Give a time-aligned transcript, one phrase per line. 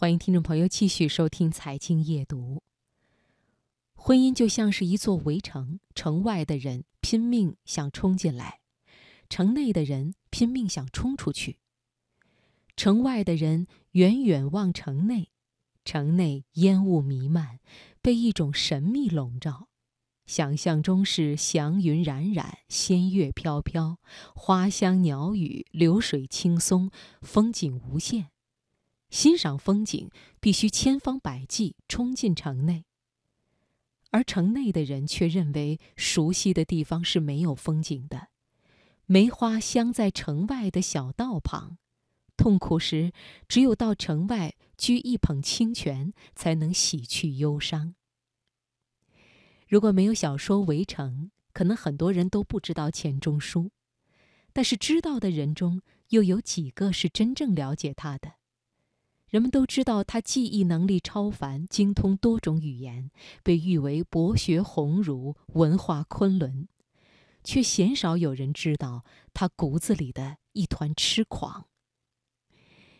[0.00, 2.54] 欢迎听众朋友继续收听《财经夜读》。
[3.96, 8.60] 婚姻就像是一座围城，城外的人拼命想冲进来，
[9.28, 11.58] 城内的人拼命想冲出去。
[12.76, 15.32] 城外的人远远望城内，
[15.84, 17.58] 城内烟雾弥漫，
[18.00, 19.66] 被一种神秘笼罩。
[20.26, 23.98] 想象中是祥云冉冉，仙乐飘飘，
[24.36, 28.28] 花香鸟语，流水轻松，风景无限。
[29.10, 30.10] 欣赏风景，
[30.40, 32.84] 必须千方百计冲进城内。
[34.10, 38.28] 而城内的人却认为，熟悉的地方是没有风景的。
[39.06, 41.78] 梅花香在城外的小道旁，
[42.36, 43.12] 痛苦时
[43.46, 47.94] 只有到城外掬一捧清泉，才能洗去忧伤。
[49.66, 53.70] 如果没有小说《围城》，可能很多人都不知道钱钟书，
[54.54, 58.37] 但是知道的人中，又有几个是真正了解他的？
[59.28, 63.10] 人们都知道他记忆能力超凡，精通多种语言，
[63.42, 66.66] 被誉为博学鸿儒、文化昆仑，
[67.44, 71.66] 却鲜少有人知道他骨子里的一团痴狂。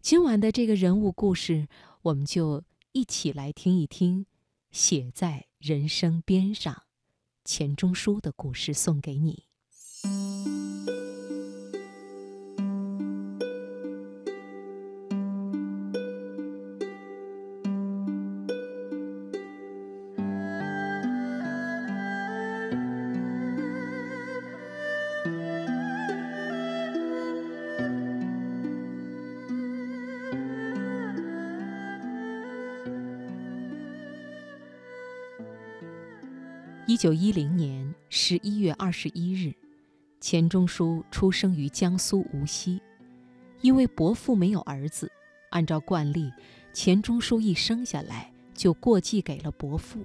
[0.00, 1.68] 今晚的这个人物故事，
[2.02, 4.26] 我们就一起来听一听。
[4.70, 6.84] 写在人生边上，
[7.44, 9.44] 钱钟书的故事送给你。
[36.92, 39.54] 一九一零年十一月二十一日，
[40.20, 42.78] 钱钟书出生于江苏无锡。
[43.62, 45.10] 因为伯父没有儿子，
[45.52, 46.30] 按照惯例，
[46.74, 50.04] 钱钟书一生下来就过继给了伯父。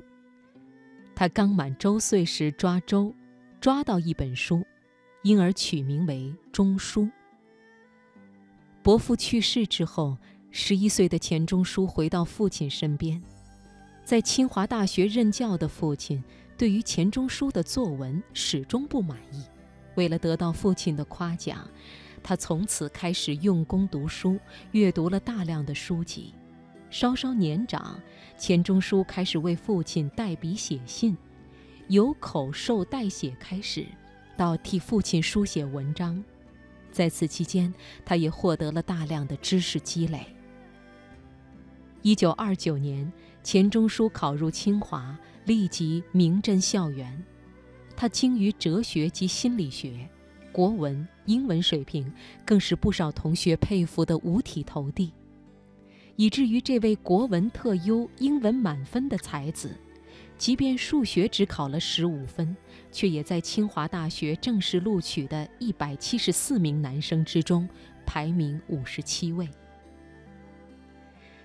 [1.13, 3.13] 他刚满周岁时抓周，
[3.59, 4.65] 抓到一本书，
[5.23, 7.09] 因而取名为钟书。
[8.81, 10.17] 伯父去世之后，
[10.51, 13.21] 十一岁的钱钟书回到父亲身边，
[14.05, 16.23] 在清华大学任教的父亲。
[16.57, 19.43] 对于钱钟书的作文始终不满意，
[19.93, 21.69] 为了得到父亲的夸奖，
[22.23, 24.39] 他从此开始用功读书，
[24.71, 26.33] 阅读了大量的书籍。
[26.89, 27.99] 稍稍年长，
[28.39, 31.15] 钱钟书开始为父亲代笔写信，
[31.89, 33.85] 由口授代写开始，
[34.35, 36.23] 到替父亲书写文章。
[36.91, 37.71] 在此期间，
[38.03, 40.25] 他也获得了大量的知识积累。
[42.01, 43.11] 一九二九年，
[43.43, 45.15] 钱钟书考入清华。
[45.47, 47.23] 立即名震校园，
[47.95, 50.05] 他精于哲学及心理学，
[50.51, 52.11] 国文、英文水平
[52.45, 55.13] 更是不少同学佩服得五体投地，
[56.17, 59.71] 以至于这位国文特优、英文满分的才子，
[60.37, 62.53] 即便数学只考了十五分，
[62.91, 67.65] 却也在清华大学正式录取的一百七十四名男生之中
[68.05, 69.47] 排名五十七位。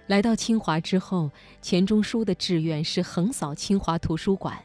[0.08, 1.30] 来到清华之后，
[1.60, 4.58] 钱钟书的志愿是横扫清华图书馆。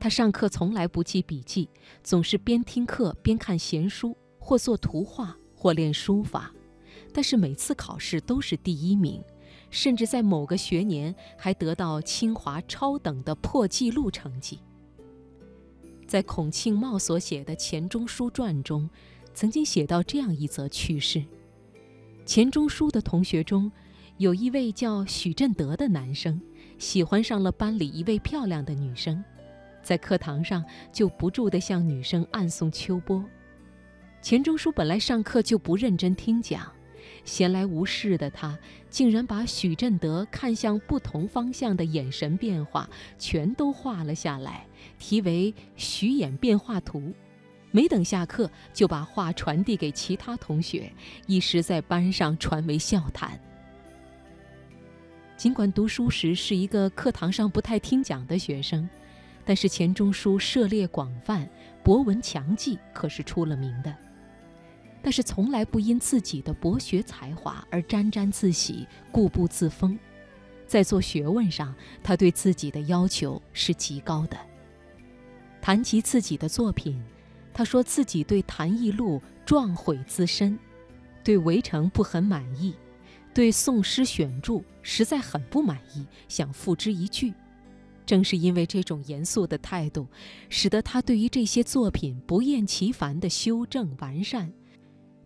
[0.00, 1.68] 他上课从来不记笔记，
[2.02, 6.52] 总是边听课边看闲书，或做图画，或练书法。
[7.12, 9.22] 但是每次考试都是第一名，
[9.70, 14.58] 甚至在某个学年还得到清华超等的破纪录成绩。
[16.06, 18.88] 在孔庆茂所写的《钱钟书传》中，
[19.34, 21.24] 曾经写到这样一则趣事：
[22.26, 23.70] 钱钟书的同学中。
[24.18, 26.40] 有一位叫许振德的男生，
[26.78, 29.22] 喜欢上了班里一位漂亮的女生，
[29.82, 33.24] 在课堂上就不住地向女生暗送秋波。
[34.22, 36.70] 钱钟书本来上课就不认真听讲，
[37.24, 38.56] 闲来无事的他
[38.88, 42.88] 竟然把许振德看向不同方向的眼神变化
[43.18, 44.64] 全都画了下来，
[44.96, 47.00] 题为《许眼变化图》。
[47.72, 50.92] 没等下课，就把画传递给其他同学，
[51.26, 53.36] 一时在班上传为笑谈。
[55.36, 58.88] 尽管读书时是一个课堂上不太听讲的学生，
[59.44, 61.48] 但是钱钟书涉猎广泛，
[61.82, 63.94] 博闻强记，可是出了名的。
[65.02, 69.98] 但是从来不因自己的博学才华而沾沾自喜、固步自封，
[70.66, 74.36] 在做学问上，他对自己的要求是极高的。
[75.60, 77.02] 谈及自己的作品，
[77.52, 80.58] 他说自己对《谈艺录》壮毁自身，
[81.22, 82.74] 对《围城》不很满意。
[83.34, 87.34] 对宋诗选注实在很不满意，想付之一炬。
[88.06, 90.06] 正是因为这种严肃的态度，
[90.48, 94.52] 使得他对于这些作品不厌其烦地修正完善，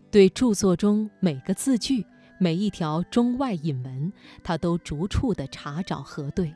[0.09, 2.05] 对著作中每个字句
[2.39, 4.11] 每一条中外引文，
[4.41, 6.53] 他都逐处的查找核对。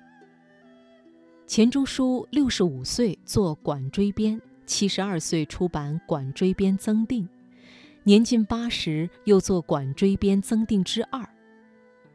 [1.45, 7.25] 钱钟书六十五岁做管锥编，七十二岁出版《管锥编增订》，
[8.03, 11.21] 年近八十又做《管锥编增订之二》，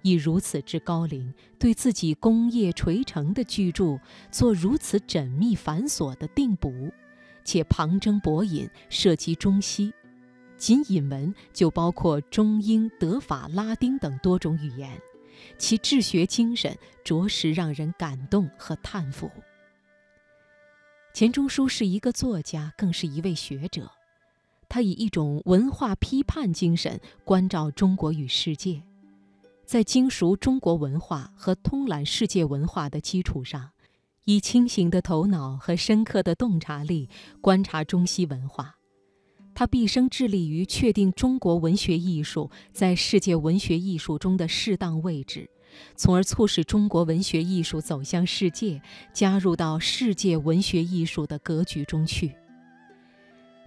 [0.02, 3.98] 以如此之高龄，对自己功业垂成的巨著
[4.30, 6.92] 做如此缜密繁琐的定补，
[7.44, 9.92] 且旁征博引，涉及中西。
[10.56, 14.90] 仅引文就包括中英德法拉丁等多种语言，
[15.56, 19.30] 其治学精神着实让人感动和叹服。
[21.14, 23.90] 钱钟书是一个作家，更是一位学者，
[24.68, 28.82] 他以一种文化批判精神关照中国与世界，
[29.68, 33.72] 在精熟中国文化和通览世界文化的基础上，
[34.24, 37.10] 以清醒的头脑和深刻的洞察力
[37.42, 38.78] 观察中西文化。
[39.54, 45.50] 他毕生致力于确定中国文学艺术在世界文学艺术中的适当位置，
[45.94, 48.80] 从而促使中国文学艺术走向世界，
[49.12, 52.34] 加入到世界文学艺术的格局中去。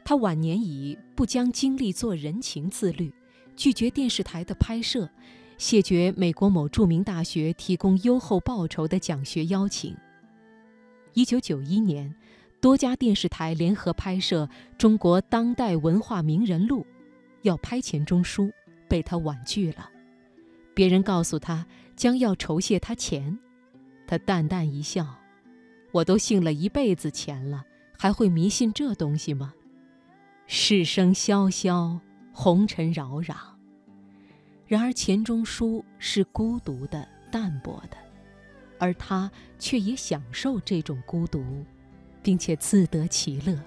[0.04, 3.14] 他晚年以不将精力做人情自律，
[3.56, 5.08] 拒绝电视台的拍摄，
[5.62, 9.96] 谢绝美国某著名大学提供优厚报酬的讲学邀请。
[11.14, 12.12] 一九九一年。
[12.60, 14.46] 多家电视台联合拍摄
[14.78, 16.82] 《中国当代文化名人录》，
[17.42, 18.52] 要拍钱钟书，
[18.88, 19.90] 被他婉拒了。
[20.76, 21.66] 别人告诉他
[21.96, 23.38] 将要酬谢他钱，
[24.06, 25.08] 他淡淡一笑
[25.92, 27.64] ：“我都信了一辈子钱了，
[27.98, 29.54] 还会迷信这东西吗？”
[30.46, 32.00] 世声萧萧，
[32.32, 33.51] 红尘扰扰。
[34.72, 37.98] 然而钱钟书是孤独的、淡泊的，
[38.80, 39.30] 而他
[39.60, 41.44] 却也享受这种孤独。
[42.24, 43.60] 并且自得其乐。